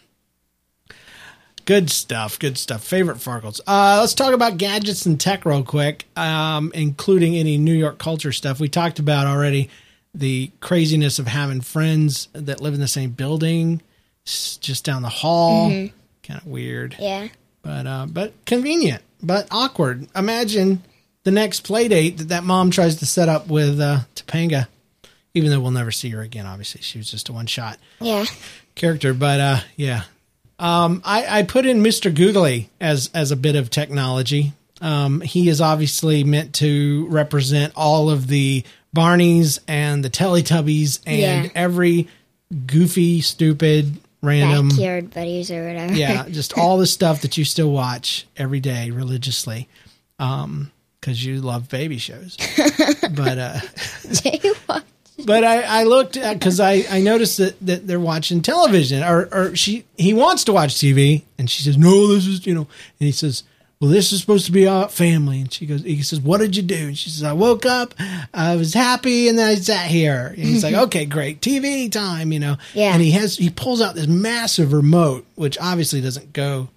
[1.64, 2.38] good stuff.
[2.38, 2.82] Good stuff.
[2.84, 3.60] Favorite Farkles.
[3.66, 8.32] Uh, let's talk about gadgets and tech real quick, um, including any New York culture
[8.32, 8.58] stuff.
[8.60, 9.70] We talked about already
[10.14, 13.80] the craziness of having friends that live in the same building,
[14.24, 15.70] just down the hall.
[16.22, 17.28] Kind of weird Yeah.
[17.62, 20.06] but uh, but convenient, but awkward.
[20.14, 20.82] Imagine
[21.24, 24.68] the next play date that that mom tries to set up with uh, Topanga,
[25.34, 26.46] even though we'll never see her again.
[26.46, 28.24] Obviously, she was just a one shot Yeah.
[28.74, 29.14] character.
[29.14, 30.02] But uh, yeah,
[30.58, 34.52] um, I, I put in Mister Googly as as a bit of technology.
[34.80, 41.18] Um, he is obviously meant to represent all of the Barneys and the Teletubbies and
[41.20, 41.48] Yeah.
[41.54, 42.08] every
[42.66, 45.92] goofy, stupid, random Backyard buddies or whatever.
[45.94, 49.68] yeah, just all the stuff that you still watch every day religiously,
[50.18, 52.36] um, because you love baby shows.
[53.14, 53.60] but uh,
[54.22, 54.84] Do you watch?
[55.26, 59.54] but I, I looked because I, I noticed that, that they're watching television or, or
[59.56, 63.06] she he wants to watch TV and she says no this is you know and
[63.06, 63.44] he says
[63.82, 66.56] well this is supposed to be our family and she goes he says what did
[66.56, 67.92] you do and she says I woke up
[68.32, 72.32] I was happy and then I sat here and he's like okay great TV time
[72.32, 72.94] you know Yeah.
[72.94, 76.68] and he has he pulls out this massive remote which obviously doesn't go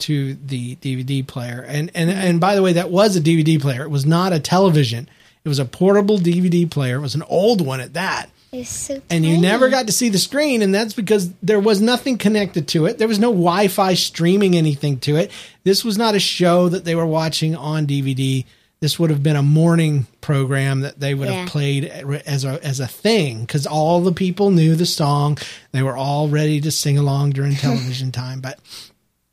[0.00, 1.64] to the DVD player.
[1.66, 2.18] And and mm-hmm.
[2.18, 3.82] and by the way, that was a DVD player.
[3.82, 5.08] It was not a television.
[5.44, 6.96] It was a portable DVD player.
[6.96, 8.30] It was an old one at that.
[8.52, 11.80] It's so And you never got to see the screen, and that's because there was
[11.80, 12.98] nothing connected to it.
[12.98, 15.30] There was no Wi Fi streaming anything to it.
[15.62, 18.44] This was not a show that they were watching on DVD.
[18.80, 21.40] This would have been a morning program that they would Yeah.
[21.42, 25.38] have played as a as a thing because all the people knew the song.
[25.72, 28.40] They were all ready to sing along during television time.
[28.40, 28.58] But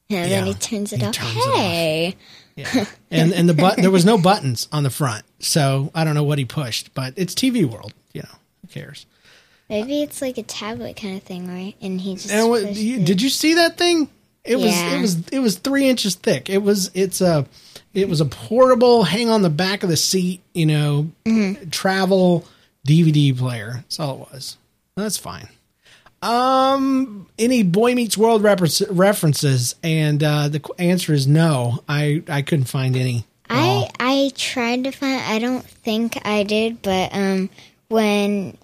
[0.09, 1.13] And then he turns it He off.
[1.15, 1.55] turns it off.
[1.55, 2.15] hey.
[2.55, 2.85] yeah.
[3.11, 6.23] and and the but there was no buttons on the front, so I don't know
[6.23, 7.93] what he pushed, but it's TV World.
[8.13, 8.35] You know,
[8.73, 9.05] who cares?
[9.69, 11.75] Maybe it's like a tablet kind of thing, right?
[11.81, 12.31] And he just.
[12.31, 14.09] And what, you, did you see that thing?
[14.45, 14.95] It was Yeah.
[14.97, 16.49] it was it was three inches thick.
[16.49, 17.45] It was it's a
[17.93, 20.41] it was a portable hang on the back of the seat.
[20.53, 21.69] You know, Mm-hmm.
[21.69, 22.45] travel
[22.87, 23.71] DVD player.
[23.73, 24.57] That's all it was.
[24.95, 25.49] That's fine.
[26.21, 29.75] Um, any Boy Meets World refer- references?
[29.83, 31.83] And uh, the answer is no.
[31.87, 33.25] I I couldn't find any.
[33.49, 33.91] at all.
[33.99, 35.21] I I tried to find.
[35.21, 37.49] I don't think I did, but um,
[37.89, 38.57] when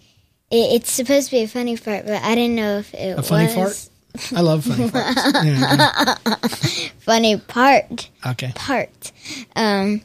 [0.52, 3.24] it, it's supposed to be a funny part, but I didn't know if it A
[3.24, 4.38] funny was fart?
[4.38, 5.44] I love funny farts.
[5.44, 8.10] Yeah, funny part.
[8.26, 8.52] Okay.
[8.56, 9.12] part.
[9.56, 10.02] Um,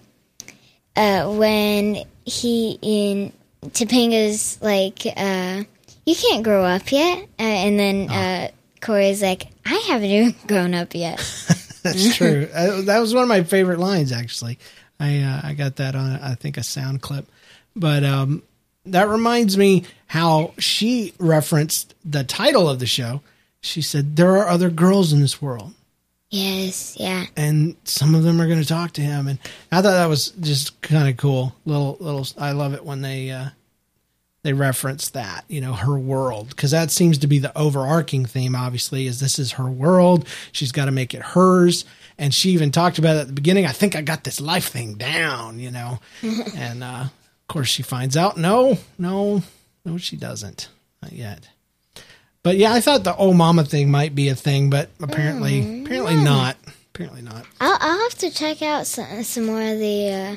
[0.97, 3.33] uh, when he in
[3.73, 5.63] Topanga's like, uh,
[6.07, 8.49] you can't grow up yet, uh, and then uh,
[8.81, 11.19] Corey's like, I haven't even grown up yet.
[11.83, 12.49] That's true.
[12.53, 14.59] Uh, that was one of my favorite lines, actually.
[14.99, 17.27] I uh, I got that on I think a sound clip,
[17.77, 18.43] but um,
[18.87, 23.21] that reminds me how she referenced the title of the show.
[23.61, 25.75] She said there are other girls in this world,
[26.31, 27.27] yes, yeah.
[27.37, 29.27] and some of them are going to talk to him.
[29.27, 29.39] And
[29.73, 31.55] I thought that was just kind of cool.
[31.65, 32.27] Little little.
[32.39, 33.49] I love it when they uh,
[34.43, 35.45] they reference that.
[35.49, 38.55] You know, her world because that seems to be the overarching theme.
[38.55, 40.27] Obviously, is this is her world.
[40.53, 41.85] She's got to make it hers.
[42.17, 43.67] And she even talked about it at the beginning.
[43.67, 45.59] I think I got this life thing down.
[45.59, 45.99] You know,
[46.57, 47.05] and uh,
[47.49, 48.37] of course she finds out.
[48.37, 49.43] No, no,
[49.83, 50.69] no, she doesn't.
[51.03, 51.49] Not yet.
[52.43, 55.87] But yeah, I thought the oh mama thing might be a thing, but apparently, mm-hmm.
[55.87, 56.57] apparently not.
[56.95, 57.47] Apparently not.
[57.59, 60.37] I'll, I'll have to check out some, some more of the uh,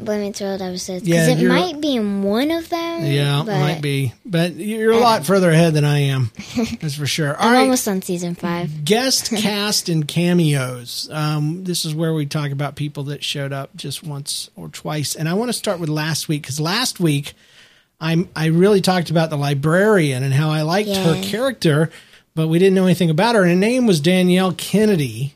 [0.00, 3.04] Boy Meets World episodes Yeah, because it might be in one of them.
[3.04, 4.12] Yeah, it might be.
[4.26, 6.32] But you're a lot further ahead than I am.
[6.80, 7.36] That's for sure.
[7.36, 7.60] All I'm right.
[7.60, 8.84] almost on season five.
[8.84, 11.08] Guest cast and cameos.
[11.12, 15.14] Um, this is where we talk about people that showed up just once or twice.
[15.14, 17.34] And I want to start with last week because last week
[18.00, 21.88] I'm I really talked about the librarian and how I liked her character,
[22.34, 23.42] but we didn't know anything about her.
[23.42, 25.34] And her name was Danielle Kennedy.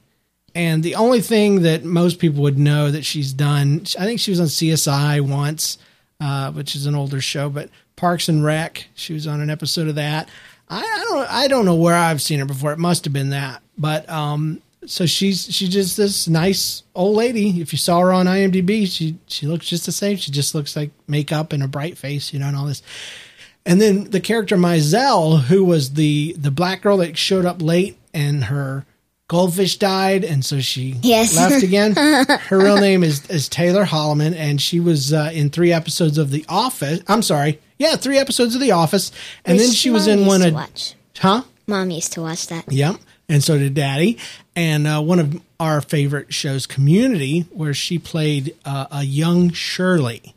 [0.59, 4.33] And the only thing that most people would know that she's done, I think she
[4.33, 5.79] was on CSI once,
[6.21, 9.87] uh, which is an older show, but Parks and Rec, she was on an episode
[9.87, 10.29] of that.
[10.68, 12.73] I, I don't, I don't know where I've seen her before.
[12.73, 17.61] It must have been that, but um, so she's she's just this nice old lady.
[17.61, 20.16] If you saw her on IMDb, she she looks just the same.
[20.16, 22.83] She just looks like makeup and a bright face, you know, and all this.
[23.64, 27.97] And then the character Mizelle, who was the the black girl that showed up late
[28.12, 28.85] and her
[29.29, 31.37] goldfish died, and so she Yes.
[31.37, 31.95] left again.
[31.97, 36.31] her real name is is Taylor Holloman, and she was uh, in three episodes of
[36.31, 37.01] The Office.
[37.07, 39.12] I'm sorry, yeah, three episodes of The Office,
[39.45, 40.95] and then Which she was in one of watch.
[41.19, 41.43] huh.
[41.67, 42.64] Mom used to watch that.
[42.73, 42.97] Yep.
[43.29, 44.17] And so did Daddy.
[44.57, 50.35] And uh, one of our favorite shows, Community, where she played uh, a young Shirley.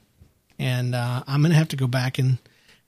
[0.60, 2.38] And uh, I'm going to have to go back and,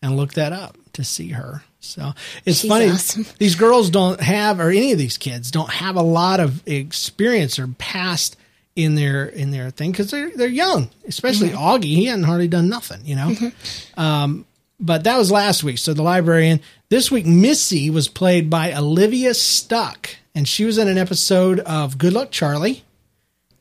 [0.01, 1.63] and look that up to see her.
[1.83, 2.13] So
[2.45, 2.89] it's She's funny.
[2.89, 3.25] awesome.
[3.39, 7.59] These girls don't have, or any of these kids don't have a lot of experience
[7.59, 8.37] or past
[8.75, 10.89] in their in their thing because they're they're young.
[11.07, 11.57] Especially Mm-hmm.
[11.57, 14.43] Augie, he hadn't hardly done nothing, you know
[14.79, 15.77] but that was last week.
[15.77, 20.87] So the librarian this week, Missy was played by Olivia Stuck, and she was in
[20.89, 22.83] an episode of Good Luck Charlie,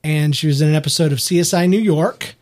[0.02, 2.35] and she was in an episode of CSI New York,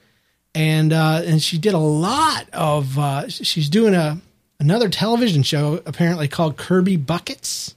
[0.55, 2.99] and uh, and she did a lot of.
[2.99, 4.19] Uh, she's doing a
[4.61, 7.75] another television show apparently called Kirby Buckets,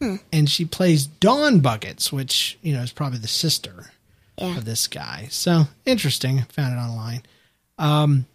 [0.00, 3.90] and she plays Dawn Buckets, which you know is probably the sister
[4.36, 4.56] Yeah.
[4.56, 5.26] of this guy.
[5.30, 6.42] So interesting.
[6.52, 7.22] Found it online.
[7.78, 8.26] Um,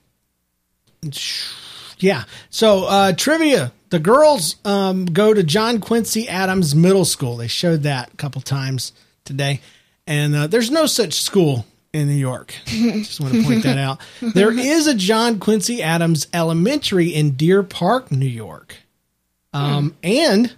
[1.99, 2.23] yeah.
[2.49, 7.37] So uh, trivia: the girls um, go to John Quincy Adams Middle School.
[7.37, 8.91] They showed that a couple times
[9.25, 9.61] today,
[10.07, 12.53] and uh, there's no such school in New York.
[12.65, 13.99] Just want to point that out.
[14.21, 18.75] There is a John Quincy Adams Elementary in Deer Park, New York.
[19.53, 20.51] Um, And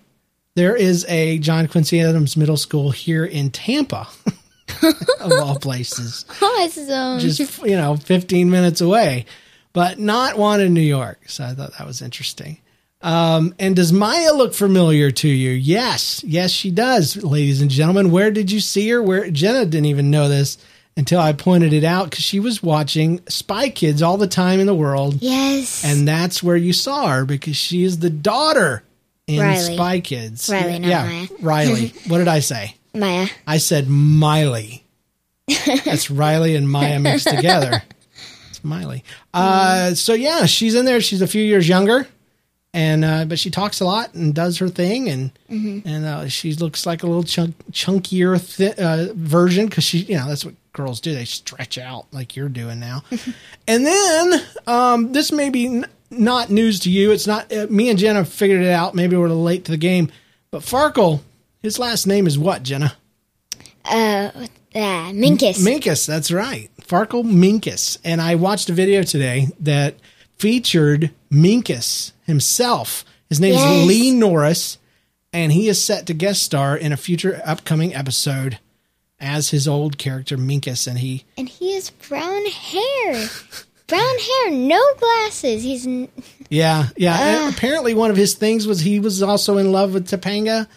[0.56, 4.08] there is a John Quincy Adams Middle School here in Tampa,
[5.20, 6.24] of all places.
[6.42, 7.20] Awesome.
[7.20, 9.26] Just, you know, 15 minutes away,
[9.74, 11.28] but not one in New York.
[11.28, 12.60] So I thought that was interesting.
[13.02, 15.52] Um, and does Maya look familiar to you?
[15.52, 16.24] Yes.
[16.24, 18.10] Yes, she does, ladies and gentlemen.
[18.10, 19.04] Where did you see her?
[19.04, 20.58] Where Jenna didn't even know this
[20.98, 24.66] until I pointed it out because she was watching Spy Kids all the time in
[24.68, 25.16] the world.
[25.22, 25.84] yes.
[25.84, 28.84] And that's where you saw her because she is the daughter
[29.28, 29.76] in Riley.
[29.76, 30.50] Spy Kids.
[30.50, 31.28] Riley, not yeah, Maya.
[31.42, 31.94] Riley.
[32.08, 32.76] What did I say?
[32.94, 33.28] Maya.
[33.46, 34.84] I said Miley.
[35.84, 37.84] That's Riley and Maya mixed together.
[38.50, 39.04] It's Miley.
[39.34, 41.02] Uh, so yeah, she's in there.
[41.02, 42.08] She's a few years younger,
[42.74, 46.54] and uh, but she talks a lot and does her thing, and and uh, she
[46.56, 50.56] looks like a little chunk, chunkier thi- uh, version because she, you know, that's what
[50.76, 51.14] girls do.
[51.16, 53.04] They stretch out like you're doing now.
[53.68, 57.12] and then um, this may be n- not news to you.
[57.12, 57.52] It's not.
[57.52, 58.94] Uh, me and Jenna figured it out.
[58.94, 60.12] Maybe we're late to the game,
[60.52, 61.22] but Farkle.
[61.64, 62.96] His last name is what, Jenna?
[63.84, 64.30] Uh,
[64.76, 65.58] uh, Minkus.
[65.66, 66.70] Minkus, that's right.
[66.82, 67.98] Farkle Minkus.
[68.04, 69.96] And I watched a video today that
[70.38, 73.04] featured Minkus himself.
[73.30, 73.82] His name Yes.
[73.82, 74.78] is Lee Norris,
[75.34, 78.60] and he is set to guest star in a future upcoming episode
[79.20, 80.88] as his old character Minkus.
[80.88, 83.28] And he, and he has brown hair.
[83.88, 85.64] brown hair, no glasses.
[85.64, 86.10] He's n-
[86.50, 87.46] yeah, yeah.
[87.46, 90.68] and apparently, one of his things was he was also in love with Topanga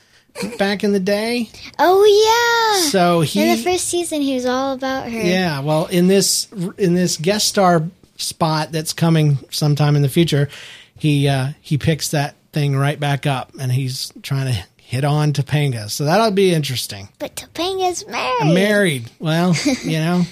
[0.59, 1.51] back in the day.
[1.79, 2.89] oh yeah.
[2.91, 5.21] So he, in the first season, he was all about her.
[5.21, 7.85] Yeah, well, in this in this guest star
[8.17, 10.49] spot that's coming sometime in the future,
[10.99, 15.35] he uh, he picks that thing right back up, and he's trying to hit on
[15.35, 15.91] Topanga.
[15.91, 17.11] So that'll be interesting.
[17.19, 18.55] But Topanga's married.
[18.55, 20.23] Married, well, you know,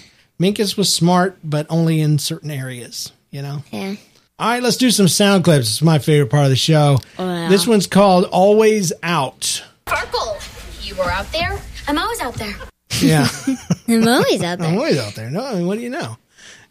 [0.41, 3.13] Minkus was smart, but only in certain areas.
[3.31, 3.63] You know.
[3.71, 3.97] Yeah.
[4.39, 5.71] All right, let's do some sound clips.
[5.71, 6.99] It's my favorite part of the show.
[7.19, 11.59] This one's called "Always Out." Farkle, you were out there?
[11.87, 12.55] I'm always out there.
[13.01, 13.29] Yeah.
[13.89, 14.69] I'm always out there.
[14.69, 15.31] I'm always out there.
[15.31, 16.17] No, I mean, what do you know?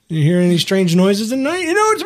[0.07, 1.61] You hear any strange noises at night?
[1.61, 2.03] You know it's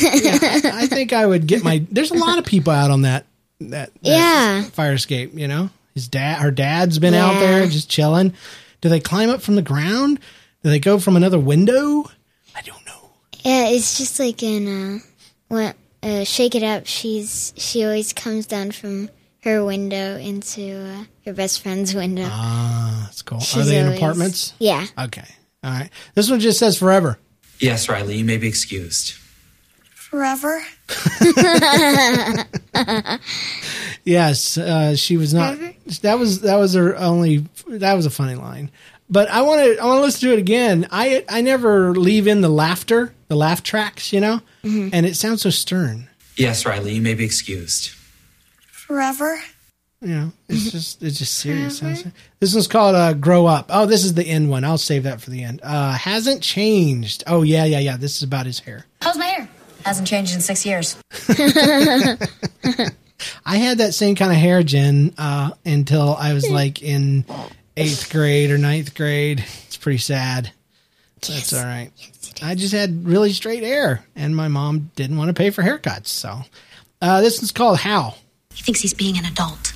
[0.00, 0.10] me.
[0.22, 1.84] Yeah, I, I think I would get my.
[1.90, 3.26] There's a lot of people out on that
[3.70, 4.62] that, that Yeah.
[4.70, 5.32] fire escape.
[5.34, 8.34] You know, his dad, her dad's been out there just chilling.
[8.80, 10.18] Do they climb up from the ground?
[10.62, 12.10] Do they go from another window?
[12.54, 13.10] I don't know.
[13.44, 14.98] Yeah, it's just like in uh,
[15.48, 16.86] when uh, Shake It Up.
[16.86, 19.08] She's she always comes down from
[19.44, 22.26] her window into uh, her best friend's window.
[22.30, 23.38] Ah, that's cool.
[23.38, 24.54] Are She's they in apartments?
[24.58, 24.86] Yeah.
[24.98, 25.24] Okay.
[25.64, 25.90] All right.
[26.14, 27.18] This one just says forever.
[27.58, 29.14] Yes, Riley, you may be excused.
[30.12, 30.62] Forever?
[34.04, 35.58] Yes, uh, she was not.
[36.02, 37.46] That was that was her only.
[37.68, 38.70] That was a funny line.
[39.08, 39.78] But I want to.
[39.80, 40.88] I want to listen to it again.
[40.90, 45.42] I I never leave in the laughter, the laugh tracks, you know, and it sounds
[45.42, 46.08] so stern.
[46.36, 47.90] Yes, Riley, you may be excused.
[48.72, 49.40] Forever?
[50.00, 51.78] You know, it's just it's just serious.
[52.40, 54.64] This one's called uh, "Grow Up." Oh, this is the end one.
[54.64, 55.60] I'll save that for the end.
[55.62, 57.22] Uh, hasn't changed.
[57.28, 57.96] Oh yeah, yeah, yeah.
[57.96, 58.84] This is about his hair.
[59.82, 59.84] How's my hair?
[59.84, 60.96] Hasn't changed in six years.
[63.44, 67.24] I had that same kind of hair, Jen, uh, until I was like in
[67.76, 69.44] eighth grade or ninth grade.
[69.66, 70.52] It's pretty sad.
[71.20, 71.90] That's all right.
[72.42, 76.08] I just had really straight hair, and my mom didn't want to pay for haircuts.
[76.08, 76.40] So
[77.00, 78.14] uh, this one's called How.
[78.52, 79.71] He thinks he's being an adult.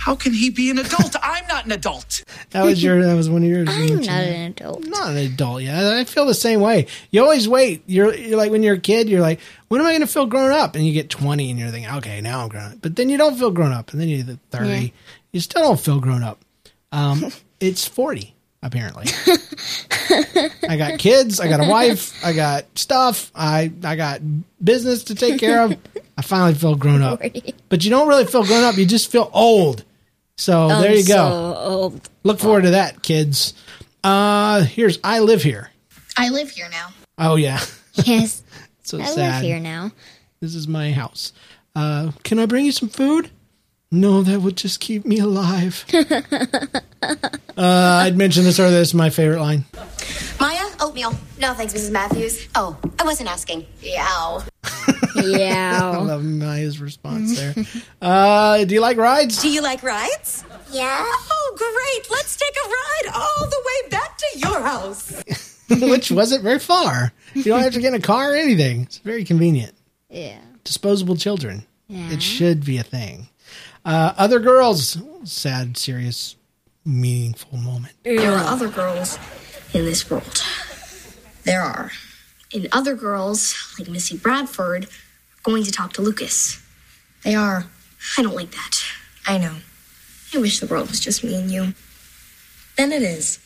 [0.00, 1.14] How can he be an adult?
[1.22, 2.24] I'm not an adult.
[2.50, 3.04] That was your.
[3.04, 3.68] That was one of yours.
[3.68, 4.28] you I'm not that.
[4.28, 4.86] an adult.
[4.86, 6.88] not an adult Yeah, I feel the same way.
[7.12, 7.84] You always wait.
[7.86, 10.26] You're, you're like when you're a kid, you're like, when am I going to feel
[10.26, 10.74] grown up?
[10.74, 12.78] And you get 20 and you're thinking, okay, now I'm grown up.
[12.82, 13.92] But then you don't feel grown up.
[13.92, 14.68] And then you get 30.
[14.68, 14.88] Yeah.
[15.30, 16.44] You still don't feel grown up.
[16.90, 18.34] Um, it's 40,
[18.64, 19.04] apparently.
[20.68, 21.38] I got kids.
[21.38, 22.24] I got a wife.
[22.24, 23.30] I got stuff.
[23.32, 24.22] I, I got
[24.62, 25.76] business to take care of.
[26.18, 27.22] I finally feel grown up.
[27.68, 28.76] But you don't really feel grown up.
[28.76, 29.84] You just feel old.
[30.40, 31.14] So there you go.
[31.14, 32.08] So old.
[32.22, 33.52] Look forward to that, kids.
[34.02, 35.70] Uh, here's I live here.
[36.16, 36.88] I live here now.
[37.18, 37.60] Oh yeah,
[38.06, 38.42] Yes,
[38.82, 39.16] so I sad.
[39.16, 39.92] live here now.
[40.40, 41.34] This is my house.
[41.76, 43.30] Uh, can I bring you some food?
[43.92, 45.84] No, that would just keep me alive.
[45.92, 46.80] uh,
[47.58, 48.78] I'd mentioned this earlier.
[48.78, 49.66] This is my favorite line.
[50.40, 51.12] Maya, oatmeal.
[51.38, 51.90] No, thanks, Mrs.
[51.90, 52.48] Matthews.
[52.54, 53.66] Oh, I wasn't asking.
[53.80, 54.42] Yow.
[54.64, 55.96] I Yeah.
[55.98, 57.54] love Maya's response there.
[58.02, 59.42] Uh, do you like rides?
[59.42, 60.42] Do you like rides?
[60.72, 61.02] Yeah.
[61.04, 62.10] Oh, great.
[62.10, 65.22] Let's take a ride all the way back to your house.
[65.70, 67.12] Which wasn't very far.
[67.34, 68.82] You don't have to get in a car or anything.
[68.82, 69.72] It's very convenient.
[70.08, 70.38] yeah.
[70.64, 71.64] Disposable children.
[71.88, 72.10] Yeah.
[72.12, 73.28] It should be a thing.
[73.84, 74.98] Uh, other girls.
[75.24, 76.36] Sad, serious,
[76.84, 77.94] meaningful moment.
[78.04, 79.18] There are other girls.
[79.74, 80.42] in this world.
[81.44, 81.90] There are.
[82.52, 86.60] And other girls, like Missy Bradford, are going to talk to Lucas.
[87.22, 87.66] They are.
[88.18, 88.76] I don't like that.
[89.26, 89.54] I know.
[90.34, 91.74] I wish the world was just me and you.
[92.76, 93.38] Then it is.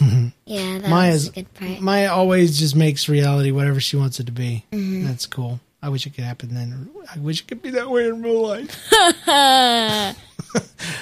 [0.44, 1.80] Yeah, that Maya's a good part.
[1.80, 4.66] Maya always just makes reality whatever she wants it to be.
[4.70, 5.06] Mm-hmm.
[5.06, 5.60] That's cool.
[5.80, 6.90] I wish it could happen then.
[7.14, 8.92] I wish it could be that way in real life.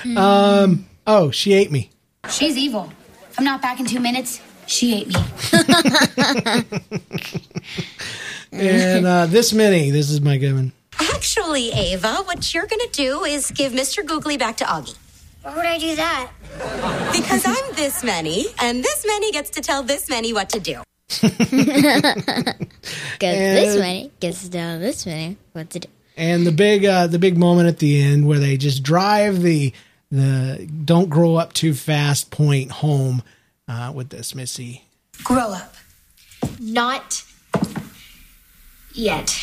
[0.16, 0.86] um.
[1.06, 1.90] Oh, she ate me.
[2.30, 2.92] She's evil.
[3.30, 5.14] If I'm not back in two minutes, she ate me.
[8.52, 9.90] And uh, this many.
[9.90, 10.72] This is my good one.
[10.98, 14.04] Actually, Ava, what you're going to do is give Mr.
[14.04, 14.96] Googly back to Auggie.
[15.42, 16.30] Why would I do that?
[17.12, 20.82] Because I'm this many, and this many gets to tell this many what to do.
[23.12, 25.36] Because this many, gets to tell this many.
[25.52, 25.88] What to do?
[26.16, 29.72] And the big, uh, the big moment at the end where they just drive the
[30.10, 33.22] the don't grow up too fast point home
[33.68, 34.84] uh, with this Missy.
[35.24, 35.74] Grow up.
[36.58, 37.24] Not
[38.92, 39.36] yet.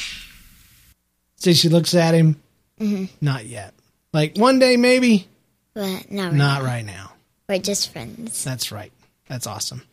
[1.37, 2.41] So she looks at him.
[2.79, 3.05] Mm-hmm.
[3.21, 3.73] Not yet.
[4.13, 5.27] Like one day, maybe.
[5.73, 6.33] But not right.
[6.33, 6.63] Not now.
[6.63, 7.11] right now.
[7.47, 8.43] We're just friends.
[8.43, 8.91] That's right.
[9.27, 9.83] That's awesome.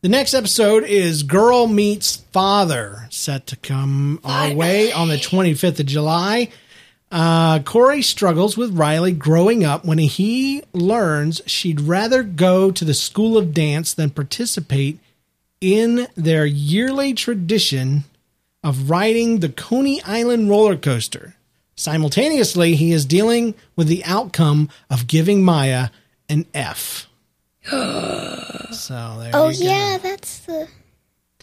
[0.00, 5.80] The next episode is Girl Meets Father, set to come our way on the 25th
[5.80, 6.50] of July.
[7.10, 12.94] Uh, Corey struggles with Riley growing up when he learns she'd rather go to the
[12.94, 15.00] school of dance than participate
[15.60, 18.04] in their yearly tradition
[18.62, 21.34] of riding the Coney Island roller coaster.
[21.76, 25.90] Simultaneously, he is dealing with the outcome of giving Maya
[26.28, 27.06] an F.
[27.70, 29.70] so there Oh you go.
[29.70, 30.68] Oh yeah, that's the.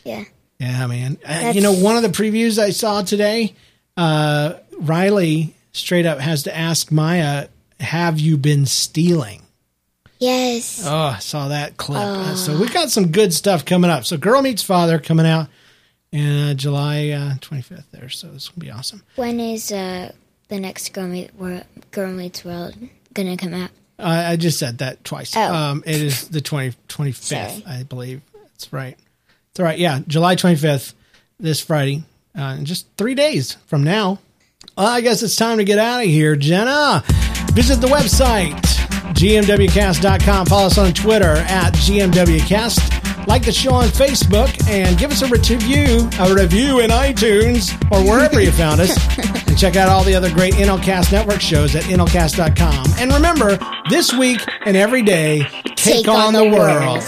[0.03, 0.26] Yeah.
[0.59, 1.18] Yeah, man.
[1.26, 3.55] Uh, you know, one of the previews I saw today,
[3.97, 7.47] uh, Riley straight up has to ask Maya,
[7.80, 9.41] "Have you been stealing?"
[10.20, 10.84] Yes.
[10.86, 11.99] Oh, I saw that clip.
[12.01, 14.05] Uh, so we got some good stuff coming up.
[14.05, 15.47] So, Girl Meets Father coming out
[16.11, 17.84] in uh, July uh, 25th.
[17.91, 19.03] There, so this will be awesome.
[19.18, 20.11] When is uh
[20.47, 22.76] the next Girl, Meet, World, Girl Meets World
[23.13, 23.72] gonna come out?
[23.99, 25.36] I I just said that twice.
[25.36, 25.53] Oh.
[25.53, 27.63] Um, it is the 20, 25th, Sorry.
[27.68, 28.22] I believe.
[28.34, 28.97] That's right.
[29.51, 29.78] It's all right.
[29.80, 30.93] Yeah, July 25th,
[31.39, 32.03] this Friday,
[32.38, 34.20] uh, in just three days from now.
[34.78, 37.03] Well, I guess it's time to get out of here, Jenna.
[37.53, 38.53] Visit the website,
[39.14, 40.45] gmwcast.com.
[40.47, 43.28] Follow us on Twitter at gmwcast.
[43.28, 48.03] Like the show on Facebook and give us a review, a review in iTunes or
[48.08, 48.97] wherever you found us.
[49.47, 52.88] And check out all the other great NLCast Network shows at NLCast.com.
[52.97, 53.60] And remember,
[53.91, 55.43] this week and every day,
[55.76, 57.03] take, on, the world.